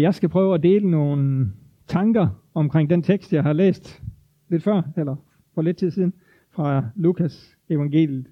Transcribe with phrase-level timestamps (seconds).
[0.00, 1.52] Jeg skal prøve at dele nogle
[1.86, 4.02] tanker omkring den tekst, jeg har læst
[4.48, 5.16] lidt før, eller
[5.54, 6.12] for lidt tid siden,
[6.50, 8.26] fra Lukas evangeliet.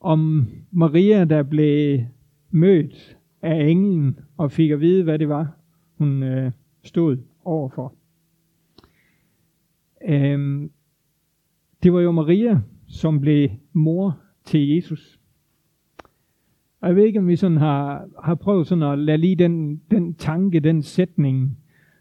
[0.00, 2.00] Om Maria, der blev
[2.50, 5.56] mødt af englen og fik at vide, hvad det var,
[5.98, 6.52] hun øh,
[6.82, 7.94] stod overfor.
[10.08, 10.70] Øhm,
[11.82, 15.19] det var jo Maria, som blev mor til Jesus.
[16.80, 19.76] Og jeg ved ikke, om vi sådan har, har prøvet sådan at lade lige den,
[19.90, 21.58] den tanke, den sætning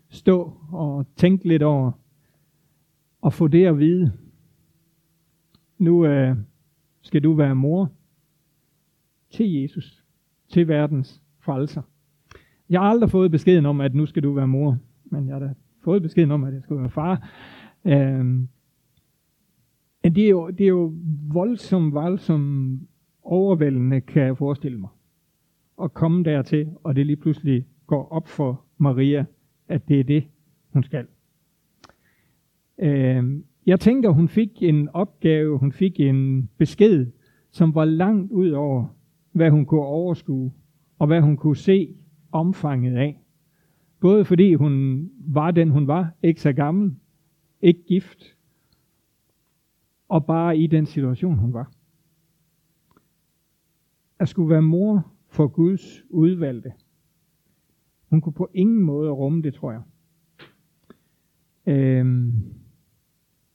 [0.10, 1.92] stå og tænke lidt over
[3.22, 4.12] og få det at vide.
[5.78, 6.36] Nu øh,
[7.02, 7.92] skal du være mor
[9.32, 10.04] til Jesus,
[10.50, 11.82] til verdens frelser.
[12.70, 15.40] Jeg har aldrig fået beskeden om, at nu skal du være mor, men jeg har
[15.40, 17.30] da fået beskeden om, at jeg skal være far.
[17.86, 18.40] Øh,
[20.04, 20.94] det er jo, det er jo
[21.28, 22.82] voldsomt, voldsomt
[23.30, 24.90] overvældende, kan jeg forestille mig.
[25.84, 29.26] At komme dertil, og det lige pludselig går op for Maria,
[29.68, 30.24] at det er det,
[30.74, 31.06] hun skal.
[32.80, 33.24] Øh,
[33.66, 37.08] jeg tænker, hun fik en opgave, hun fik en besked,
[37.52, 38.96] som var langt ud over,
[39.32, 40.52] hvad hun kunne overskue,
[41.00, 41.96] og hvad hun kunne se
[42.32, 43.22] omfanget af.
[44.00, 46.96] Både fordi hun var den, hun var, ikke så gammel,
[47.62, 48.36] ikke gift,
[50.10, 51.72] og bare i den situation, hun var.
[54.20, 56.72] At skulle være mor for Guds udvalgte.
[58.10, 59.82] Hun kunne på ingen måde rumme det, tror jeg.
[61.66, 62.34] Øhm,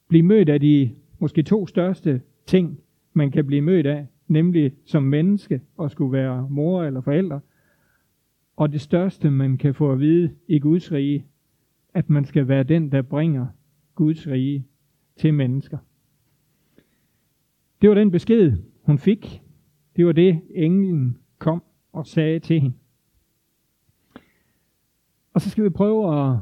[0.09, 2.81] blive mødt af de måske to største ting,
[3.13, 7.41] man kan blive mødt af, nemlig som menneske og skulle være mor eller forældre.
[8.57, 11.27] Og det største, man kan få at vide i Guds rige,
[11.95, 13.47] at man skal være den, der bringer
[13.95, 14.67] Guds rige
[15.17, 15.79] til mennesker.
[17.83, 19.44] Det var den besked, hun fik.
[19.97, 22.77] Det var det, englen kom og sagde til hende.
[25.33, 26.39] Og så skal vi prøve at,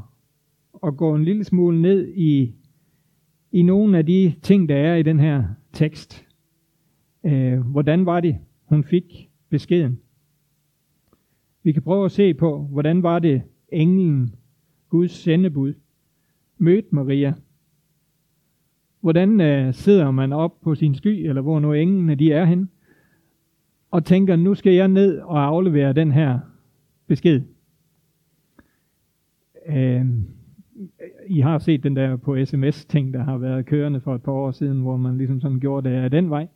[0.86, 2.54] at gå en lille smule ned i,
[3.52, 6.26] i nogle af de ting, der er i den her tekst.
[7.24, 9.98] Øh, hvordan var det, hun fik beskeden?
[11.62, 14.34] Vi kan prøve at se på, hvordan var det, englen,
[14.88, 15.74] Guds sendebud,
[16.58, 17.34] mødte Maria
[19.00, 22.70] Hvordan øh, sidder man op på sin sky, eller hvor nu englene de er hen,
[23.92, 26.38] og tænker, nu skal jeg ned og aflevere den her
[27.06, 27.42] besked.
[29.66, 30.06] Øh,
[31.26, 34.50] I har set den der på sms-ting, der har været kørende for et par år
[34.50, 36.48] siden, hvor man ligesom sådan gjorde det af den vej.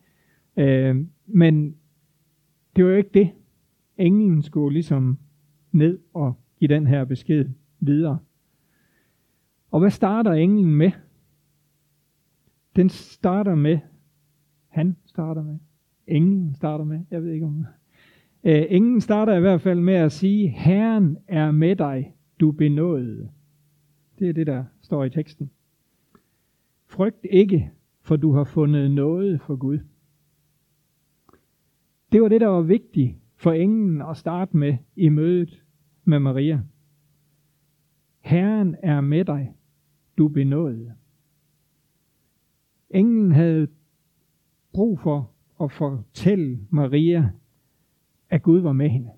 [0.57, 1.75] Øh, men
[2.75, 3.29] det var jo ikke det.
[3.97, 5.17] Englen skulle ligesom
[5.71, 7.49] ned og give den her besked
[7.79, 8.19] videre.
[9.71, 10.91] Og hvad starter englen med?
[12.75, 13.79] Den starter med,
[14.67, 15.57] han starter med,
[16.07, 17.65] englen starter med, jeg ved ikke om,
[18.43, 23.29] øh, englen starter i hvert fald med at sige, Herren er med dig, du benåede.
[24.19, 25.51] Det er det, der står i teksten.
[26.85, 29.79] Frygt ikke, for du har fundet noget for Gud.
[32.11, 35.63] Det var det, der var vigtigt for englen at starte med i mødet
[36.03, 36.61] med Maria.
[38.19, 39.53] Herren er med dig,
[40.17, 40.93] du benåede.
[42.89, 43.67] Englen havde
[44.73, 45.31] brug for
[45.61, 47.29] at fortælle Maria,
[48.29, 49.09] at Gud var med hende.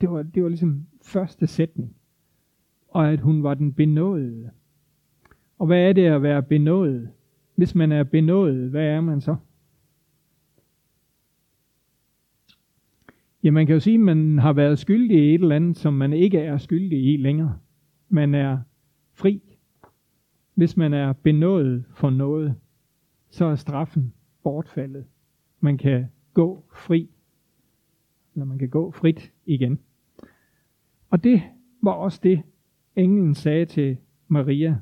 [0.00, 1.96] Det var, det var ligesom første sætning.
[2.88, 4.50] Og at hun var den benådede.
[5.58, 7.10] Og hvad er det at være benådet?
[7.54, 9.36] Hvis man er benådet, hvad er man så?
[13.42, 15.94] Ja, man kan jo sige, at man har været skyldig i et eller andet, som
[15.94, 17.58] man ikke er skyldig i længere.
[18.08, 18.58] Man er
[19.12, 19.42] fri,
[20.54, 22.54] hvis man er benådet for noget
[23.34, 25.04] så er straffen bortfaldet.
[25.64, 27.10] Man kan gå fri,
[28.34, 29.78] eller man kan gå frit igen.
[31.10, 31.42] Og det
[31.82, 32.42] var også det,
[32.96, 33.96] englen sagde til
[34.28, 34.80] Maria.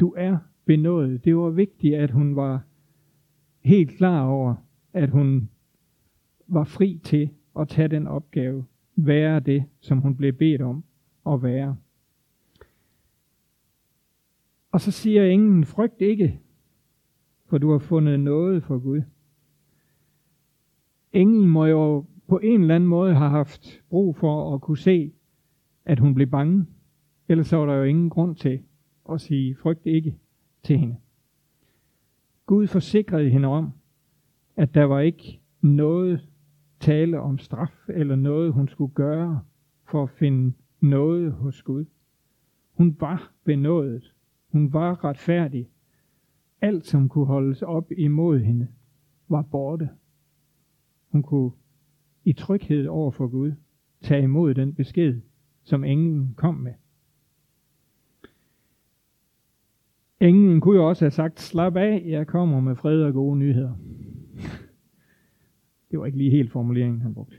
[0.00, 1.24] Du er benådet.
[1.24, 2.62] Det var vigtigt, at hun var
[3.60, 4.54] helt klar over,
[4.92, 5.50] at hun
[6.46, 8.64] var fri til at tage den opgave,
[8.96, 10.84] være det, som hun blev bedt om
[11.26, 11.76] at være.
[14.70, 16.40] Og så siger englen, frygt ikke,
[17.46, 19.02] for du har fundet noget for Gud.
[21.16, 25.12] Englen må jo på en eller anden måde have haft brug for at kunne se,
[25.84, 26.66] at hun blev bange.
[27.28, 28.62] Ellers var der jo ingen grund til
[29.12, 30.16] at sige frygt ikke
[30.62, 30.96] til hende.
[32.46, 33.72] Gud forsikrede hende om,
[34.56, 36.28] at der var ikke noget
[36.80, 39.40] tale om straf eller noget, hun skulle gøre
[39.84, 41.84] for at finde noget hos Gud.
[42.72, 44.14] Hun var benådet.
[44.52, 45.68] Hun var retfærdig
[46.60, 48.68] alt, som kunne holdes op imod hende,
[49.28, 49.88] var borte.
[51.16, 51.50] Hun kunne
[52.24, 53.52] i tryghed over for Gud
[54.00, 55.20] tage imod den besked,
[55.62, 56.72] som englen kom med.
[60.20, 63.74] Englen kunne jo også have sagt, slap af, jeg kommer med fred og gode nyheder.
[65.90, 67.36] Det var ikke lige helt formuleringen, han brugte.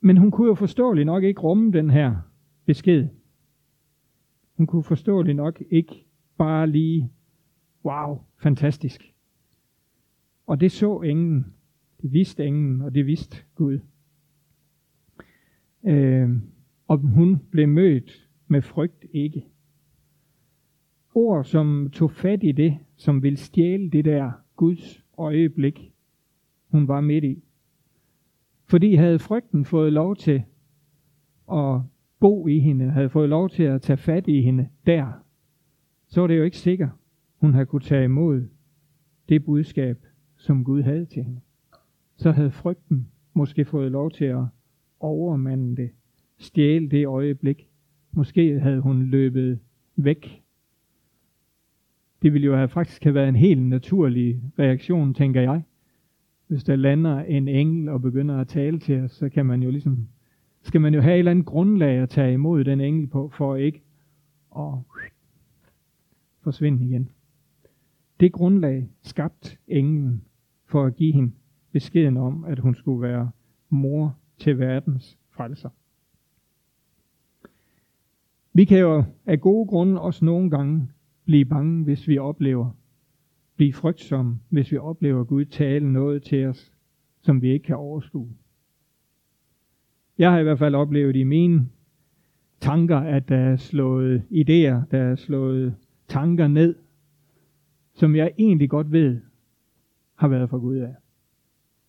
[0.00, 2.16] Men hun kunne jo forståeligt nok ikke rumme den her
[2.64, 3.08] besked.
[4.56, 6.06] Hun kunne forståeligt nok ikke
[6.38, 7.12] bare lige,
[7.84, 9.15] wow, fantastisk.
[10.46, 11.46] Og det så ingen.
[12.02, 13.78] Det vidste ingen, og det vidste Gud.
[15.84, 16.30] Øh,
[16.86, 19.46] og hun blev mødt med frygt ikke.
[21.14, 25.92] Ord, som tog fat i det, som ville stjæle det der Guds øjeblik,
[26.68, 27.42] hun var midt i.
[28.64, 30.42] Fordi havde frygten fået lov til
[31.52, 31.80] at
[32.20, 35.12] bo i hende, havde fået lov til at tage fat i hende der,
[36.08, 36.90] så var det jo ikke sikkert,
[37.36, 38.48] hun havde kunne tage imod
[39.28, 40.06] det budskab,
[40.46, 41.40] som Gud havde til hende.
[42.16, 44.44] Så havde frygten måske fået lov til at
[45.00, 45.90] overmande det,
[46.38, 47.68] stjæle det øjeblik.
[48.12, 49.58] Måske havde hun løbet
[49.96, 50.42] væk.
[52.22, 55.62] Det ville jo have faktisk have været en helt naturlig reaktion, tænker jeg.
[56.46, 59.70] Hvis der lander en engel og begynder at tale til os, så kan man jo
[59.70, 60.08] ligesom,
[60.62, 63.56] skal man jo have et eller andet grundlag at tage imod den engel på, for
[63.56, 63.82] ikke
[64.58, 64.74] at
[66.40, 67.10] forsvinde igen.
[68.20, 70.22] Det grundlag skabt englen
[70.66, 71.32] for at give hende
[71.72, 73.30] beskeden om, at hun skulle være
[73.68, 75.70] mor til verdens frelser.
[78.52, 80.88] Vi kan jo af gode grunde også nogle gange
[81.24, 82.70] blive bange, hvis vi oplever,
[83.56, 86.72] blive frygtsomme, hvis vi oplever Gud tale noget til os,
[87.20, 88.30] som vi ikke kan overskue.
[90.18, 91.68] Jeg har i hvert fald oplevet i mine
[92.60, 95.74] tanker, at der er slået idéer, der er slået
[96.08, 96.74] tanker ned,
[97.94, 99.20] som jeg egentlig godt ved,
[100.16, 100.94] har været fra Gud af.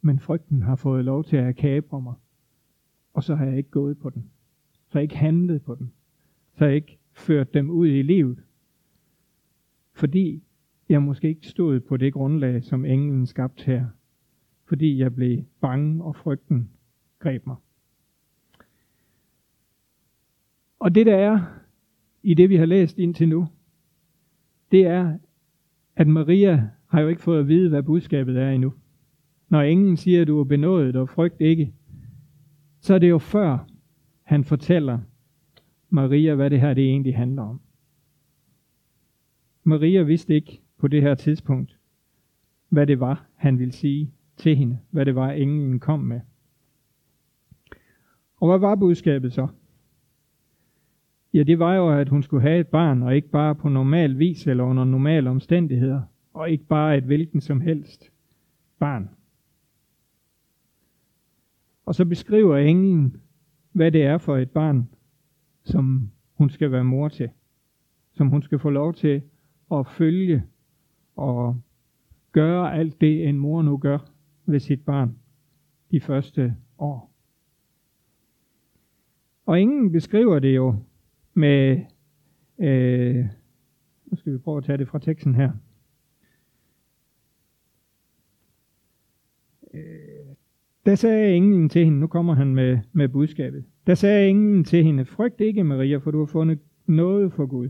[0.01, 2.13] Men frygten har fået lov til at kabre mig,
[3.13, 4.29] og så har jeg ikke gået på den.
[4.87, 5.91] Så har jeg ikke handlet på den.
[6.53, 8.43] Så har jeg ikke ført dem ud i livet.
[9.93, 10.43] Fordi
[10.89, 13.85] jeg måske ikke stod på det grundlag, som englen skabte her.
[14.65, 16.69] Fordi jeg blev bange, og frygten
[17.19, 17.55] greb mig.
[20.79, 21.45] Og det der er
[22.23, 23.47] i det, vi har læst indtil nu,
[24.71, 25.17] det er,
[25.95, 28.73] at Maria har jo ikke fået at vide, hvad budskabet er endnu.
[29.49, 31.73] Når englen siger, at du er benådet og frygt ikke,
[32.79, 33.67] så er det jo før
[34.23, 34.99] han fortæller
[35.89, 37.61] Maria, hvad det her det egentlig handler om.
[39.63, 41.77] Maria vidste ikke på det her tidspunkt,
[42.69, 46.19] hvad det var, han ville sige til hende, hvad det var, englen kom med.
[48.37, 49.47] Og hvad var budskabet så?
[51.33, 54.19] Ja, det var jo, at hun skulle have et barn, og ikke bare på normal
[54.19, 56.01] vis eller under normale omstændigheder,
[56.37, 58.11] og ikke bare et hvilken som helst
[58.79, 59.09] barn.
[61.85, 63.17] Og så beskriver englen,
[63.71, 64.89] hvad det er for et barn,
[65.63, 67.29] som hun skal være mor til.
[68.13, 69.21] Som hun skal få lov til
[69.71, 70.43] at følge
[71.15, 71.61] og
[72.31, 73.97] gøre alt det, en mor nu gør
[74.45, 75.17] ved sit barn
[75.91, 77.11] de første år.
[79.45, 80.75] Og ingen beskriver det jo
[81.33, 81.81] med,
[82.59, 83.25] øh,
[84.05, 85.51] nu skal vi prøve at tage det fra teksten her.
[90.87, 93.63] Der sagde englen til hende, nu kommer han med, med budskabet.
[93.87, 97.69] Der sagde englen til hende, frygt ikke Maria, for du har fundet noget for Gud.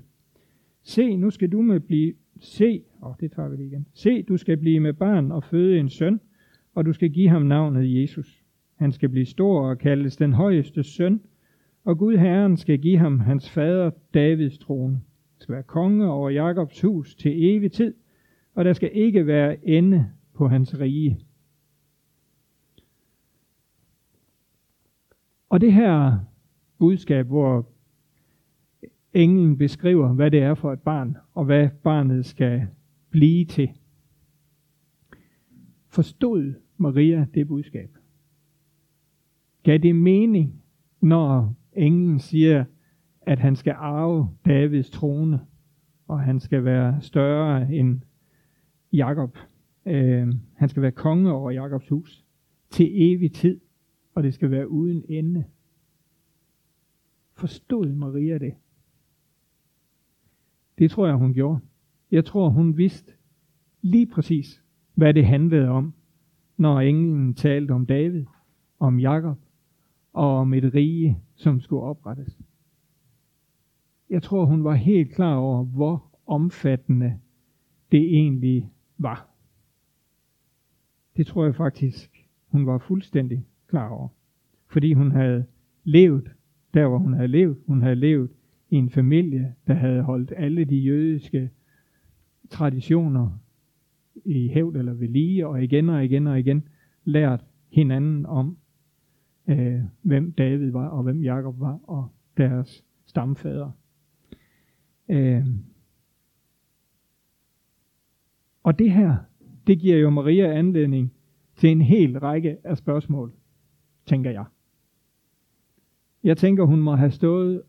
[0.84, 3.88] Se, nu skal du med blive, se, og oh, det tager vi lige igen.
[3.94, 6.20] Se, du skal blive med barn og føde en søn,
[6.76, 8.44] og du skal give ham navnet Jesus.
[8.76, 11.22] Han skal blive stor og kaldes den højeste søn,
[11.84, 14.94] og Gud Herren skal give ham hans fader Davids trone.
[14.94, 17.94] Han skal være konge over Jakobs hus til evig tid,
[18.56, 20.06] og der skal ikke være ende
[20.36, 21.20] på hans rige.
[25.50, 26.20] Og det her
[26.80, 27.70] budskab, hvor
[29.14, 32.68] englen beskriver, hvad det er for et barn, og hvad barnet skal
[33.10, 33.70] blive til.
[35.88, 37.90] Forstod Maria det budskab?
[39.64, 40.62] Gav det mening,
[41.02, 42.66] når englen siger,
[43.22, 45.40] at han skal arve Davids trone,
[46.08, 48.02] og han skal være større end
[48.94, 49.38] Jakob.
[49.86, 52.26] Øh, han skal være konge over Jakobs hus
[52.70, 53.60] til evig tid,
[54.18, 55.46] og det skal være uden ende.
[57.34, 58.54] Forstod Maria det?
[60.78, 61.60] Det tror jeg, hun gjorde.
[62.12, 63.12] Jeg tror, hun vidste
[63.82, 65.94] lige præcis, hvad det handlede om,
[66.58, 68.26] når englen talte om David,
[68.80, 69.38] om Jakob
[70.14, 72.40] og om et rige, som skulle oprettes.
[74.10, 77.20] Jeg tror, hun var helt klar over, hvor omfattende
[77.92, 79.30] det egentlig var.
[81.18, 84.08] Det tror jeg faktisk, hun var fuldstændig klar over.
[84.68, 85.46] Fordi hun havde
[85.84, 86.32] levet
[86.78, 87.58] der hvor hun havde levet.
[87.68, 88.30] Hun havde levet
[88.70, 91.50] i en familie, der havde holdt alle de jødiske
[92.50, 93.40] traditioner
[94.26, 96.68] i hævd eller ved lige, og igen og igen og igen
[97.04, 98.58] lært hinanden om,
[99.48, 102.08] øh, hvem David var, og hvem Jakob var, og
[102.38, 103.72] deres stamfader.
[105.10, 105.46] Øh,
[108.64, 109.16] og det her,
[109.68, 111.14] det giver jo Maria anledning
[111.56, 113.34] til en hel række af spørgsmål,
[114.08, 114.46] tænker jeg.
[116.24, 117.62] Jeg tænker, hun må have stået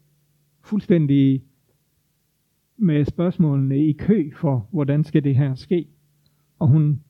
[0.61, 1.45] fuldstændig
[2.76, 5.88] med spørgsmålene i kø for, hvordan skal det her ske.
[6.59, 7.02] Og hun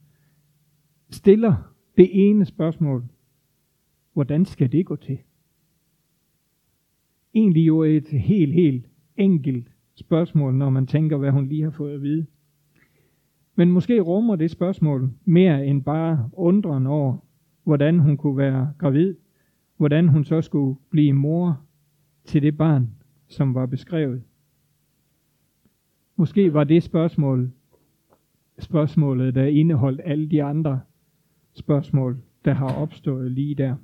[1.11, 3.05] stiller det ene spørgsmål,
[4.13, 5.19] hvordan skal det gå til?
[7.35, 11.95] Egentlig jo et helt, helt enkelt spørgsmål, når man tænker, hvad hun lige har fået
[11.95, 12.27] at vide.
[13.55, 17.19] Men måske rummer det spørgsmål mere end bare undren over,
[17.69, 19.15] hvordan hun kunne være gravid,
[19.77, 21.61] hvordan hun så skulle blive mor
[22.25, 22.91] til det barn,
[23.27, 24.23] som var beskrevet.
[26.17, 27.53] Måske var det spørgsmål
[28.59, 30.81] spørgsmålet, der indeholdt alle de andre
[31.53, 33.77] spørgsmål, der har opstået lige der.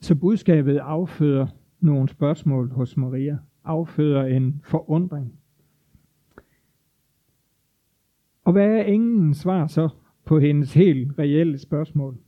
[0.00, 1.46] Så budskabet afføder
[1.80, 5.41] nogle spørgsmål hos Maria, afføder en forundring.
[8.44, 9.88] Og hvad er ingen svar så
[10.24, 12.18] på hendes helt reelle spørgsmål?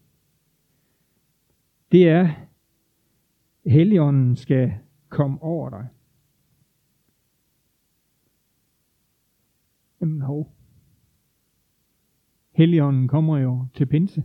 [1.92, 2.30] Det er,
[3.66, 4.72] Helligånden skal
[5.08, 5.88] komme over dig.
[10.00, 10.54] Jamen hov.
[12.52, 14.24] Helligånden kommer jo til pinse.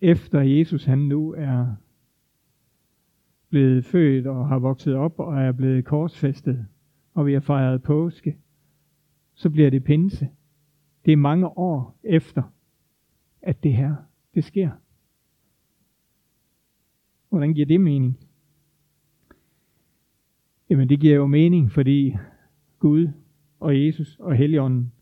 [0.00, 1.74] Efter Jesus han nu er
[3.48, 6.66] blevet født og har vokset op og er blevet korsfæstet,
[7.14, 8.38] og vi har fejret påske,
[9.34, 10.28] så bliver det pinse.
[11.04, 12.42] Det er mange år efter,
[13.42, 13.94] at det her,
[14.34, 14.70] det sker.
[17.28, 18.18] Hvordan giver det mening?
[20.70, 22.16] Jamen det giver jo mening, fordi
[22.78, 23.08] Gud
[23.60, 24.92] og Jesus og Helligånden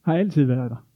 [0.00, 0.86] har altid været der.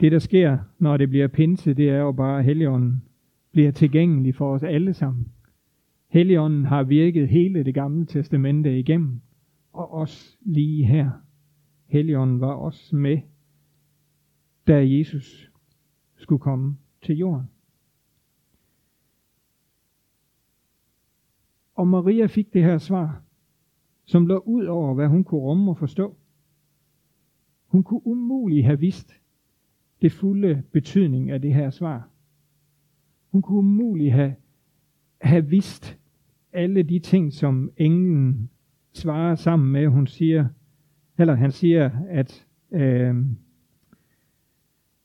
[0.00, 3.02] Det der sker, når det bliver pinse, det er jo bare, at Helligånden
[3.52, 5.32] bliver tilgængelig for os alle sammen.
[6.08, 9.20] Helligånden har virket hele det gamle testamente igennem,
[9.72, 11.10] og også lige her.
[11.88, 13.20] Helligånden var også med,
[14.66, 15.50] da Jesus
[16.16, 17.50] skulle komme til jorden.
[21.74, 23.22] Og Maria fik det her svar,
[24.04, 26.16] som lå ud over, hvad hun kunne rumme og forstå.
[27.66, 29.20] Hun kunne umuligt have vidst
[30.02, 32.08] det fulde betydning af det her svar.
[33.30, 34.34] Hun kunne umuligt have,
[35.20, 35.98] have vidst
[36.52, 38.50] alle de ting, som englen
[38.92, 39.86] svarer sammen med.
[39.86, 40.48] Hun siger,
[41.18, 43.14] eller han siger, at, øh,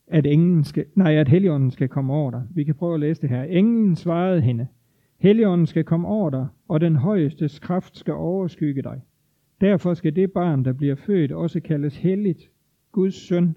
[0.07, 2.43] at englen skal, nej, at heligånden skal komme over dig.
[2.55, 3.43] Vi kan prøve at læse det her.
[3.43, 4.67] Englen svarede hende,
[5.23, 9.01] Helligånden skal komme over dig, og den højeste kraft skal overskygge dig.
[9.61, 12.51] Derfor skal det barn, der bliver født, også kaldes helligt,
[12.91, 13.55] Guds søn.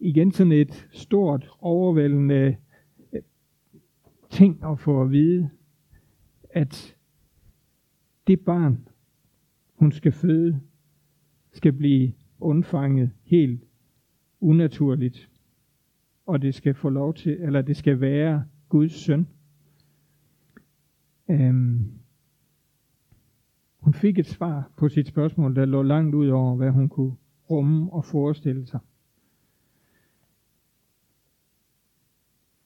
[0.00, 2.56] Igen sådan et stort, overvældende
[3.12, 3.22] øh,
[4.30, 5.50] ting at få at vide,
[6.50, 6.96] at
[8.26, 8.88] det barn,
[9.84, 10.60] hun skal føde,
[11.52, 13.64] skal blive undfanget helt
[14.40, 15.30] unaturligt.
[16.26, 19.26] Og det skal få lov til, eller det skal være Guds søn.
[21.30, 21.92] Øhm,
[23.78, 27.16] hun fik et svar på sit spørgsmål, der lå langt ud over, hvad hun kunne
[27.50, 28.80] rumme og forestille sig.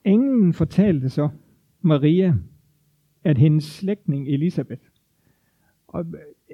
[0.03, 1.29] Englen fortalte så
[1.81, 2.35] Maria,
[3.23, 4.83] at hendes slægtning Elisabeth,
[5.87, 6.05] og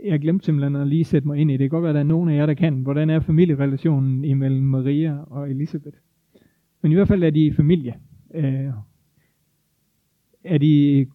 [0.03, 1.59] jeg glemte simpelthen at lige sætte mig ind i det.
[1.59, 2.81] Det kan godt være, at der er nogen af jer, der kan.
[2.81, 5.97] Hvordan er familierelationen imellem Maria og Elisabeth?
[6.81, 7.95] Men i hvert fald er de familie.
[8.33, 8.69] Øh,
[10.43, 11.07] er de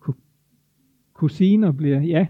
[1.13, 2.27] kusiner bliver, ja,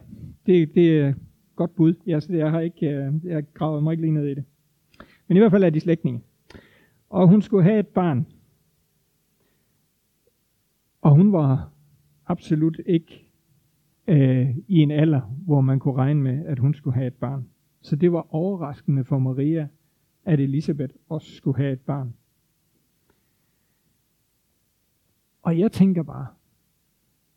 [0.46, 1.14] det, det er
[1.56, 1.94] godt bud.
[2.06, 4.44] Jeg, jeg har ikke, øh, jeg gravet mig ikke lige ned i det.
[5.28, 6.20] Men i hvert fald er de slægtninge.
[7.10, 8.26] Og hun skulle have et barn.
[11.00, 11.72] Og hun var
[12.26, 13.29] absolut ikke
[14.10, 17.48] øh, i en alder, hvor man kunne regne med, at hun skulle have et barn.
[17.80, 19.68] Så det var overraskende for Maria,
[20.24, 22.14] at Elisabeth også skulle have et barn.
[25.42, 26.26] Og jeg tænker bare,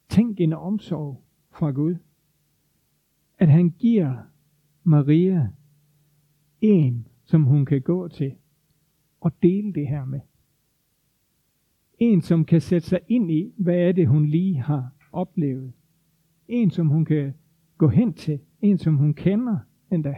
[0.09, 1.95] tænk en omsorg fra Gud,
[3.37, 4.15] at han giver
[4.83, 5.49] Maria
[6.61, 8.35] en, som hun kan gå til
[9.19, 10.19] og dele det her med.
[11.99, 15.73] En, som kan sætte sig ind i, hvad er det, hun lige har oplevet.
[16.47, 17.33] En, som hun kan
[17.77, 18.39] gå hen til.
[18.61, 19.57] En, som hun kender
[19.91, 20.15] endda.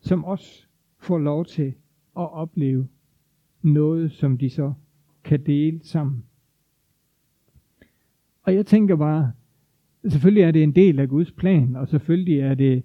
[0.00, 0.66] Som også
[0.98, 1.74] får lov til
[2.16, 2.88] at opleve
[3.62, 4.72] noget, som de så
[5.24, 6.24] kan dele sammen.
[8.42, 9.32] Og jeg tænker bare,
[10.08, 12.82] selvfølgelig er det en del af Guds plan, og selvfølgelig er det,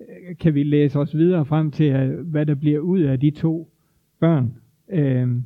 [0.00, 3.72] øh, kan vi læse os videre frem til, hvad der bliver ud af de to
[4.20, 4.56] børn.
[4.88, 5.44] Øhm,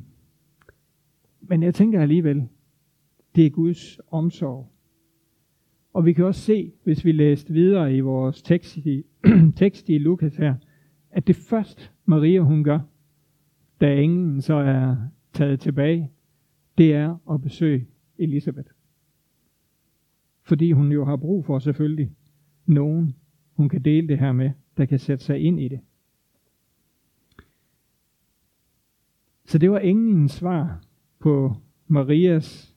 [1.41, 2.47] men jeg tænker alligevel,
[3.35, 4.70] det er Guds omsorg.
[5.93, 9.03] Og vi kan også se, hvis vi læste videre i vores tekst i,
[9.55, 10.55] tekst i Lukas her,
[11.11, 12.79] at det først Maria hun gør,
[13.81, 14.95] da englen så er
[15.33, 16.11] taget tilbage,
[16.77, 18.71] det er at besøge Elisabeth.
[20.43, 22.11] Fordi hun jo har brug for selvfølgelig
[22.65, 23.15] nogen,
[23.53, 25.79] hun kan dele det her med, der kan sætte sig ind i det.
[29.45, 30.83] Så det var englens svar
[31.19, 31.55] på
[31.87, 32.70] Marias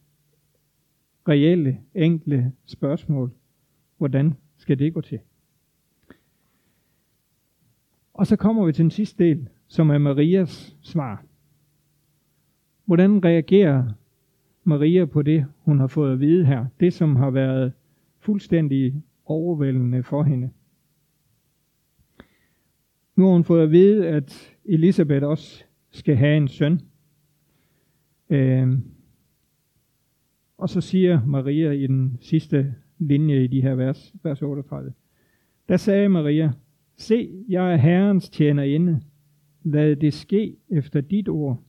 [1.29, 3.31] reelle, enkle spørgsmål.
[3.99, 5.19] Hvordan skal det gå til?
[8.15, 11.25] Og så kommer vi til den sidste del, som er Marias svar.
[12.85, 13.93] Hvordan reagerer
[14.65, 16.67] Maria på det, hun har fået at vide her?
[16.81, 17.73] Det, som har været
[18.19, 20.51] fuldstændig overvældende for hende.
[23.17, 26.81] Nu har hun fået at vide, at Elisabeth også skal have en søn.
[28.31, 28.79] Øh,
[30.65, 34.93] og så siger Maria i den sidste linje i de her vers, vers 38.
[35.69, 36.53] Der sagde Maria,
[36.97, 39.01] se, jeg er Herrens tjenerinde.
[39.63, 41.63] Lad det ske efter dit ord.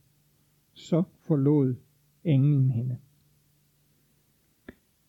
[0.74, 1.75] Så forlod
[2.24, 2.98] englen hende.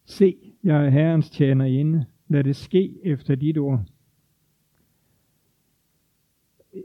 [0.05, 2.05] Se, jeg er Herrens tjenerinde.
[2.29, 3.85] Lad det ske efter dit ord.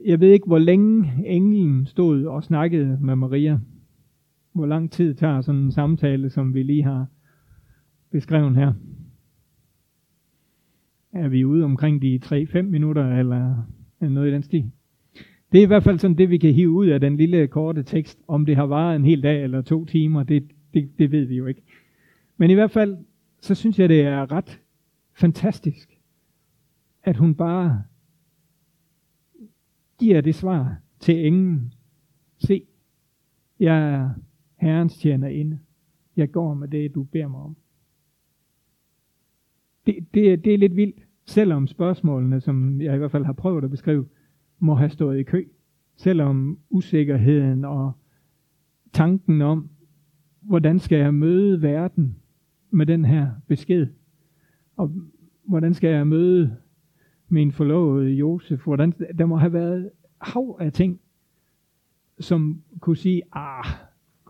[0.05, 3.59] Jeg ved ikke, hvor længe englen stod og snakkede med Maria.
[4.53, 7.05] Hvor lang tid tager sådan en samtale, som vi lige har
[8.11, 8.73] beskrevet her?
[11.11, 13.63] Er vi ude omkring de 3-5 minutter, eller
[13.99, 14.71] noget i den stil?
[15.51, 17.83] Det er i hvert fald sådan det, vi kan hive ud af den lille korte
[17.83, 18.19] tekst.
[18.27, 21.35] Om det har varet en hel dag eller to timer, det, det, det ved vi
[21.35, 21.61] jo ikke.
[22.37, 22.97] Men i hvert fald,
[23.41, 24.61] så synes jeg, det er ret
[25.13, 25.99] fantastisk,
[27.03, 27.83] at hun bare
[29.99, 31.73] giver det svar til engen.
[32.37, 32.63] Se,
[33.59, 34.11] jeg
[34.61, 35.59] Herrens tjener inde.
[36.15, 37.55] Jeg går med det, du beder mig om.
[39.85, 43.63] Det, det, det er lidt vildt, selvom spørgsmålene, som jeg i hvert fald har prøvet
[43.63, 44.07] at beskrive,
[44.59, 45.45] må have stået i kø.
[45.95, 47.91] Selvom usikkerheden og
[48.93, 49.69] tanken om,
[50.41, 52.15] hvordan skal jeg møde verden
[52.71, 53.87] med den her besked?
[54.75, 54.91] Og
[55.43, 56.57] hvordan skal jeg møde
[57.29, 58.63] min forlovede Josef?
[58.63, 59.89] Hvordan, der må have været
[60.21, 60.99] hav af ting,
[62.19, 63.65] som kunne sige, ah,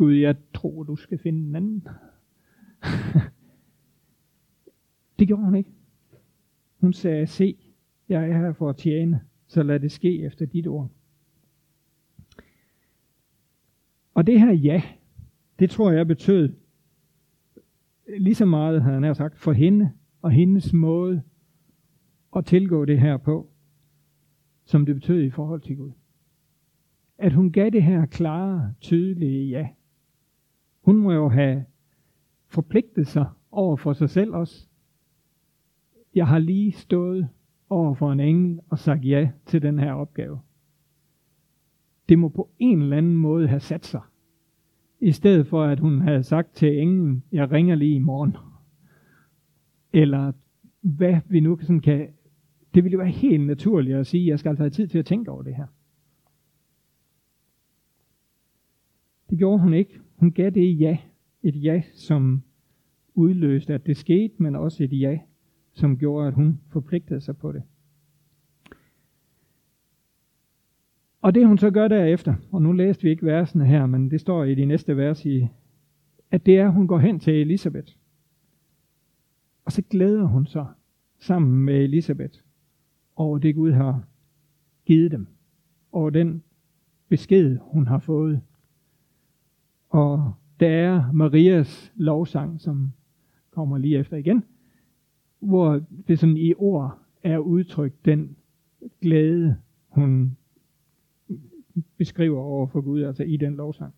[0.02, 1.88] Gud, jeg tror, du skal finde en anden.
[5.20, 5.72] det gjorde hun ikke.
[6.80, 7.56] Hun sagde, se,
[8.10, 10.90] jeg er her for at tjene, så lad det ske efter dit ord.
[14.14, 14.82] Og det her ja,
[15.60, 16.54] det tror jeg betød
[18.20, 21.22] lige så meget, havde han sagt, for hende og hendes måde
[22.36, 23.50] at tilgå det her på,
[24.66, 25.92] som det betød i forhold til Gud.
[27.18, 29.70] At hun gav det her klare, tydelige ja.
[30.82, 31.66] Hun må jo have
[32.48, 34.68] forpligtet sig over for sig selv også.
[36.16, 37.30] Jeg har lige stået
[37.70, 40.40] over for en engel og sagt ja til den her opgave.
[42.10, 44.02] Det må på en eller anden måde have sat sig.
[45.00, 48.38] I stedet for at hun havde sagt til englen, jeg ringer lige i morgen.
[49.94, 50.32] Eller
[50.82, 52.08] hvad vi nu sådan kan...
[52.74, 55.06] Det ville jo være helt naturligt at sige, jeg skal altså have tid til at
[55.06, 55.68] tænke over det her.
[59.30, 60.00] Det gjorde hun ikke.
[60.22, 60.98] Hun gav det ja.
[61.44, 62.44] Et ja, som
[63.14, 65.20] udløste, at det skete, men også et ja,
[65.74, 67.64] som gjorde, at hun forpligtede sig på det.
[71.22, 74.22] Og det hun så gør derefter, og nu læste vi ikke versene her, men det
[74.22, 75.48] står i de næste vers i,
[76.32, 77.94] at det er, at hun går hen til Elisabeth.
[79.66, 80.68] Og så glæder hun sig
[81.20, 82.40] sammen med Elisabeth
[83.16, 84.04] over det Gud har
[84.86, 85.28] givet dem.
[85.92, 86.44] Over den
[87.10, 88.42] besked, hun har fået
[89.92, 92.92] og der er Marias lovsang, som
[93.52, 94.44] kommer lige efter igen,
[95.40, 98.36] hvor det sådan i ord er udtrykt den
[99.02, 99.58] glæde,
[99.90, 100.38] hun
[101.98, 103.94] beskriver over for Gud, altså i den lovsang.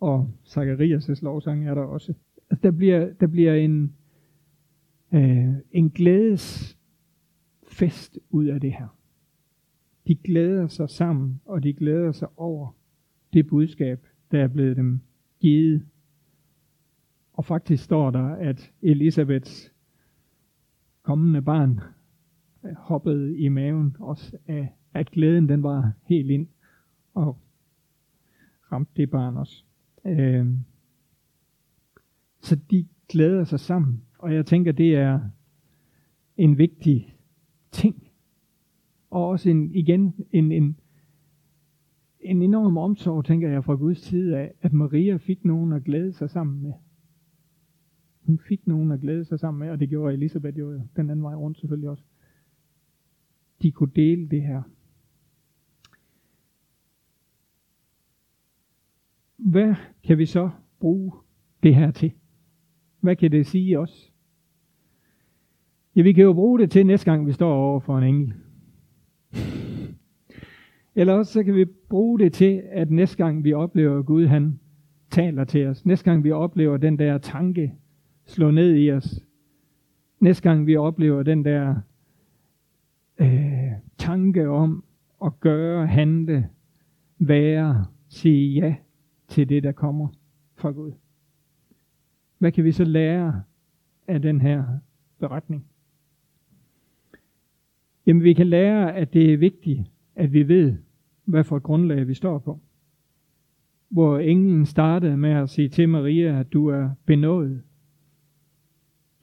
[0.00, 2.14] Og Zacharias' lovsang er der også.
[2.50, 3.94] Altså der bliver, der bliver en,
[5.12, 6.78] øh, en glædes
[7.68, 8.96] fest ud af det her.
[10.06, 12.76] De glæder sig sammen, og de glæder sig over
[13.32, 15.00] det budskab, der er blevet dem
[15.40, 15.86] givet.
[17.32, 19.72] Og faktisk står der, at Elisabeths
[21.02, 21.80] kommende barn
[22.76, 26.48] hoppede i maven også af, at glæden den var helt ind
[27.14, 27.38] og
[28.72, 29.64] ramte det barn også.
[30.06, 30.46] Øh,
[32.40, 35.20] så de glæder sig sammen, og jeg tænker, det er
[36.36, 37.16] en vigtig
[37.72, 38.08] ting.
[39.10, 40.78] Og også en, igen en, en,
[42.22, 46.12] en enorm omsorg, tænker jeg, fra Guds side af, at Maria fik nogen at glæde
[46.12, 46.72] sig sammen med.
[48.20, 51.22] Hun fik nogen at glæde sig sammen med, og det gjorde Elisabeth jo den anden
[51.22, 52.04] vej rundt selvfølgelig også.
[53.62, 54.62] De kunne dele det her.
[59.36, 61.12] Hvad kan vi så bruge
[61.62, 62.12] det her til?
[63.00, 64.12] Hvad kan det sige os?
[65.96, 68.34] Ja, vi kan jo bruge det til næste gang, vi står over for en engel.
[70.94, 74.26] Eller også så kan vi bruge det til, at næste gang vi oplever, at Gud
[74.26, 74.60] han
[75.10, 75.86] taler til os.
[75.86, 77.74] Næste gang vi oplever den der tanke
[78.24, 79.24] slå ned i os.
[80.20, 81.76] Næste gang vi oplever den der
[83.18, 84.84] øh, tanke om
[85.24, 86.48] at gøre, handle,
[87.18, 88.74] være, sige ja
[89.28, 90.08] til det, der kommer
[90.54, 90.92] fra Gud.
[92.38, 93.42] Hvad kan vi så lære
[94.08, 94.64] af den her
[95.18, 95.66] beretning?
[98.06, 100.76] Jamen vi kan lære, at det er vigtigt, at vi ved,
[101.24, 102.60] hvad for et grundlag vi står på.
[103.88, 107.62] Hvor englen startede med at sige til Maria, at du er benået.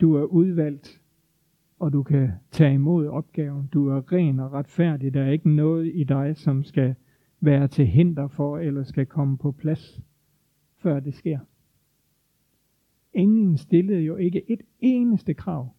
[0.02, 1.02] Du er udvalgt,
[1.80, 3.67] og du kan tage imod opgaven.
[3.67, 5.13] Du er ren og retfærdig.
[5.13, 6.95] Der er ikke noget i dig, som skal
[7.39, 10.02] være til hinder for, eller skal komme på plads,
[10.78, 11.39] før det sker.
[13.13, 15.73] Englen stillede jo ikke et eneste krav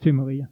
[0.00, 0.46] til Maria.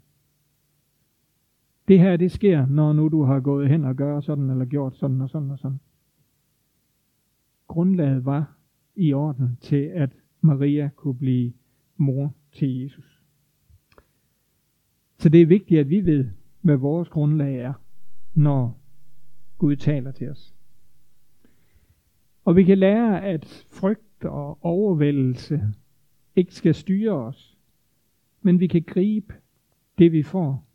[1.88, 4.97] Det her, det sker, når nu du har gået hen og gør sådan, eller gjort
[4.97, 5.81] sådan og sådan og sådan.
[7.66, 8.57] Grundlaget var
[8.97, 11.53] i orden til, at Maria kunne blive
[11.97, 13.23] mor til Jesus.
[15.18, 17.73] Så det er vigtigt, at vi ved, hvad vores grundlag er,
[18.35, 18.81] når
[19.59, 20.55] Gud taler til os.
[22.45, 25.61] Og vi kan lære, at frygt og overvældelse
[26.37, 27.59] ikke skal styre os,
[28.42, 29.35] men vi kan gribe
[29.99, 30.66] det, vi får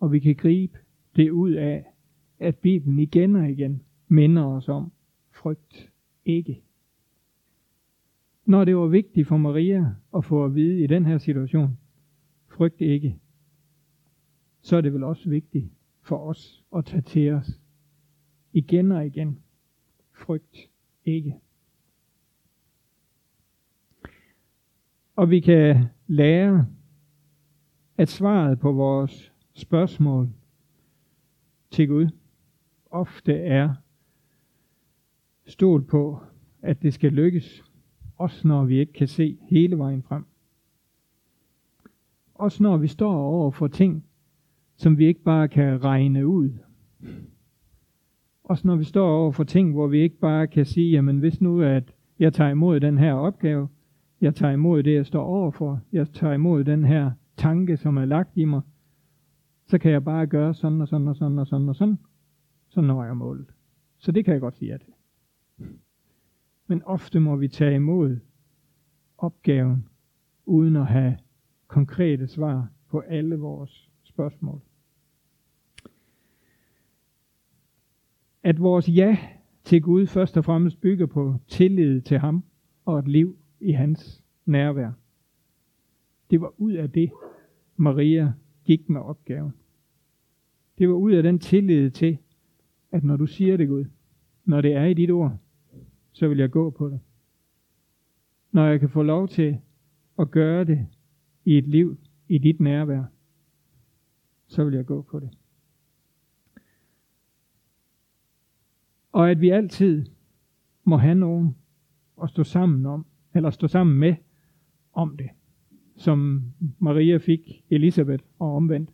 [0.00, 0.78] og vi kan gribe
[1.16, 1.84] det ud af,
[2.38, 4.92] at Bibelen igen og igen minder os om,
[5.30, 5.90] frygt
[6.24, 6.62] ikke.
[8.44, 11.78] Når det var vigtigt for Maria at få at vide i den her situation,
[12.48, 13.18] frygt ikke,
[14.60, 17.60] så er det vel også vigtigt for os at tage til os
[18.52, 19.38] igen og igen.
[20.12, 20.70] Frygt
[21.04, 21.36] ikke.
[25.16, 26.66] Og vi kan lære,
[27.96, 30.28] at svaret på vores spørgsmål
[31.70, 32.08] til Gud
[32.90, 33.74] ofte er
[35.46, 36.20] stol på,
[36.62, 37.64] at det skal lykkes,
[38.16, 40.24] også når vi ikke kan se hele vejen frem.
[42.34, 44.04] Også når vi står over for ting,
[44.76, 46.50] som vi ikke bare kan regne ud.
[48.44, 51.40] Også når vi står over for ting, hvor vi ikke bare kan sige, jamen hvis
[51.40, 53.68] nu at jeg tager imod den her opgave,
[54.20, 58.04] jeg tager imod det, jeg står overfor, jeg tager imod den her tanke, som er
[58.04, 58.60] lagt i mig,
[59.68, 61.98] så kan jeg bare gøre sådan og sådan og sådan og sådan og sådan,
[62.68, 63.46] så når jeg målet.
[63.98, 64.92] Så det kan jeg godt sige ja til.
[66.66, 68.18] Men ofte må vi tage imod
[69.18, 69.88] opgaven,
[70.46, 71.18] uden at have
[71.66, 74.60] konkrete svar på alle vores spørgsmål.
[78.42, 79.18] At vores ja
[79.64, 82.44] til Gud først og fremmest bygger på tillid til ham
[82.84, 84.92] og et liv i hans nærvær.
[86.30, 87.10] Det var ud af det,
[87.76, 88.32] Maria
[88.68, 89.52] gik med opgaven.
[90.78, 92.18] Det var ud af den tillid til,
[92.92, 93.84] at når du siger det Gud,
[94.44, 95.38] når det er i dit ord,
[96.12, 97.00] så vil jeg gå på det.
[98.52, 99.58] Når jeg kan få lov til
[100.18, 100.86] at gøre det
[101.44, 103.04] i et liv, i dit nærvær,
[104.46, 105.30] så vil jeg gå på det.
[109.12, 110.06] Og at vi altid
[110.84, 111.56] må have nogen
[112.22, 114.14] at stå sammen om, eller stå sammen med
[114.92, 115.30] om det
[115.98, 116.42] som
[116.78, 118.90] Maria fik Elisabeth og omvendt,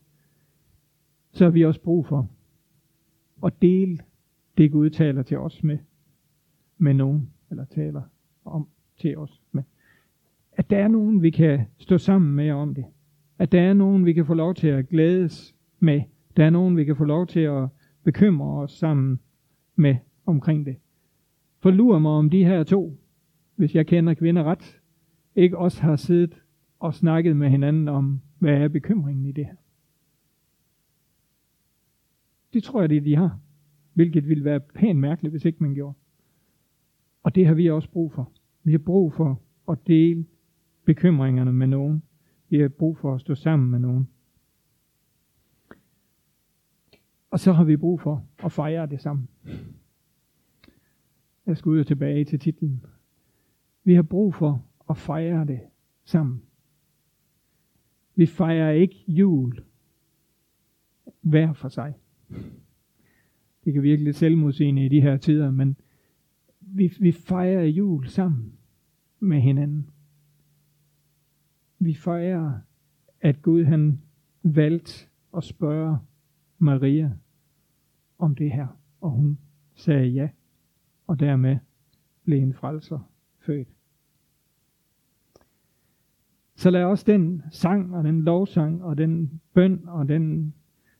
[1.33, 2.31] så har vi også brug for
[3.45, 3.99] at dele
[4.59, 5.79] det Gud taler til os med,
[6.79, 8.03] med nogen, eller taler
[8.45, 9.63] om til os med.
[10.53, 12.85] At der er nogen, vi kan stå sammen med om det.
[13.39, 16.01] At der er nogen, vi kan få lov til at glædes med.
[16.37, 17.69] Der er nogen, vi kan få lov til at
[18.05, 19.21] bekymre os sammen
[19.77, 20.77] med omkring det.
[21.61, 22.99] For lurer mig om de her to,
[23.57, 24.81] hvis jeg kender kvinder ret,
[25.37, 26.44] ikke også har siddet
[26.85, 29.55] og snakket med hinanden om, hvad er bekymringen i det her.
[32.53, 33.41] Det tror jeg, det er, de har.
[33.93, 35.95] Hvilket ville være pænt mærkeligt, hvis ikke man gjorde.
[37.23, 38.33] Og det har vi også brug for.
[38.63, 40.27] Vi har brug for at dele
[40.85, 42.03] bekymringerne med nogen.
[42.49, 44.09] Vi har brug for at stå sammen med nogen.
[47.31, 49.29] Og så har vi brug for at fejre det sammen.
[51.47, 52.85] Jeg skal ud og tilbage til titlen.
[53.85, 55.61] Vi har brug for at fejre det
[56.05, 56.43] sammen.
[58.17, 59.65] Vi fejrer ikke jul
[61.21, 61.95] hver for sig.
[63.65, 65.77] Det kan virke lidt selvmodsigende i de her tider, men
[66.61, 68.53] vi, vi fejrer jul sammen
[69.21, 69.91] med hinanden.
[71.79, 72.61] Vi fejrer,
[73.21, 74.01] at Gud han
[74.43, 75.99] valgte at spørge
[76.59, 77.13] Maria
[78.19, 78.67] om det her,
[79.01, 79.39] og hun
[79.75, 80.29] sagde ja,
[81.07, 81.57] og dermed
[82.25, 83.69] blev en frelser født.
[86.55, 90.55] Så lad også den sang og den lovsang og den bøn og den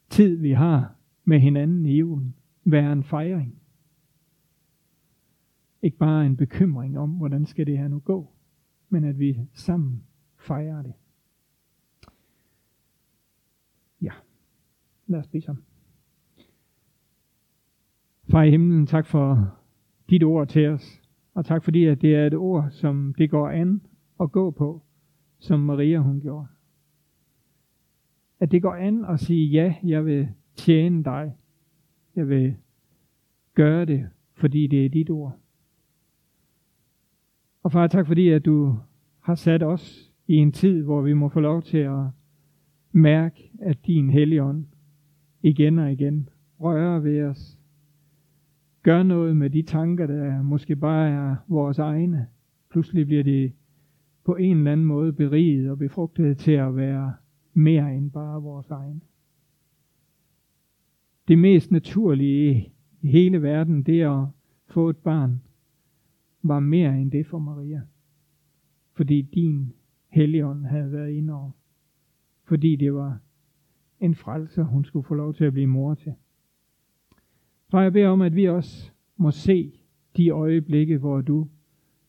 [0.09, 3.59] tid, vi har med hinanden i julen, være en fejring.
[5.83, 8.33] Ikke bare en bekymring om, hvordan skal det her nu gå,
[8.89, 10.03] men at vi sammen
[10.37, 10.93] fejrer det.
[14.03, 14.13] Ja,
[15.07, 15.65] lad os bede sammen.
[18.31, 19.59] Far i himlen, tak for
[20.11, 21.03] dit ord til os,
[21.35, 23.83] og tak fordi, at det er et ord, som det går an
[24.21, 24.84] at gå på,
[25.45, 26.47] som Maria hun gjorde.
[28.41, 31.33] At det går an at sige, ja, jeg vil tjene dig.
[32.17, 32.57] Jeg vil
[33.55, 35.39] gøre det, fordi det er dit ord.
[37.63, 38.79] Og far, tak fordi, at du
[39.21, 42.05] har sat os i en tid, hvor vi må få lov til at
[42.93, 44.67] mærke, at din helligånd
[45.43, 46.29] igen og igen
[46.61, 47.59] rører ved os.
[48.83, 52.27] Gør noget med de tanker, der måske bare er vores egne.
[52.71, 53.53] Pludselig bliver de
[54.25, 57.15] på en eller anden måde beriget og befrugtet til at være
[57.55, 59.01] mere end bare vores egne.
[61.29, 64.27] Det mest naturlige i hele verden, det at
[64.67, 65.43] få et barn,
[66.43, 67.83] var mere end det for Maria.
[68.93, 69.73] Fordi din
[70.09, 71.51] helligånd havde været inde over.
[72.45, 73.19] Fordi det var
[74.01, 76.15] en frelser, hun skulle få lov til at blive mor til.
[77.71, 79.73] Far, jeg beder om, at vi også må se
[80.17, 81.49] de øjeblikke, hvor du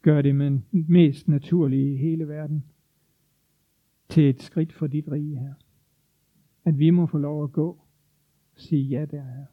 [0.05, 2.65] gør det med mest naturlige i hele verden
[4.09, 5.53] til et skridt for dit rige her.
[6.65, 7.87] At vi må få lov at gå og
[8.55, 9.45] sige ja der her.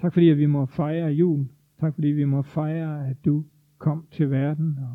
[0.00, 1.48] Tak fordi at vi må fejre jul.
[1.80, 3.44] Tak fordi vi må fejre, at du
[3.78, 4.94] kom til verden og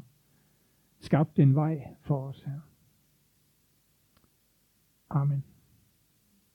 [0.99, 2.59] skabte en vej for os her.
[5.09, 5.43] Amen.